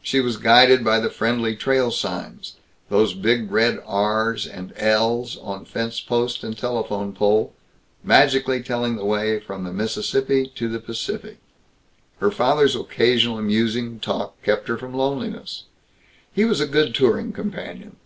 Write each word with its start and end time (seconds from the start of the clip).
She 0.00 0.20
was 0.20 0.36
guided 0.36 0.84
by 0.84 1.00
the 1.00 1.10
friendly 1.10 1.56
trail 1.56 1.90
signs 1.90 2.54
those 2.90 3.12
big 3.12 3.50
red 3.50 3.82
R's 3.84 4.46
and 4.46 4.72
L's 4.76 5.36
on 5.38 5.64
fence 5.64 6.00
post 6.00 6.44
and 6.44 6.56
telephone 6.56 7.12
pole, 7.12 7.52
magically 8.04 8.62
telling 8.62 8.94
the 8.94 9.04
way 9.04 9.40
from 9.40 9.64
the 9.64 9.72
Mississippi 9.72 10.46
to 10.54 10.68
the 10.68 10.78
Pacific. 10.78 11.38
Her 12.20 12.30
father's 12.30 12.76
occasional 12.76 13.42
musing 13.42 13.98
talk 13.98 14.40
kept 14.44 14.68
her 14.68 14.78
from 14.78 14.94
loneliness. 14.94 15.64
He 16.32 16.44
was 16.44 16.60
a 16.60 16.68
good 16.68 16.94
touring 16.94 17.32
companion. 17.32 17.96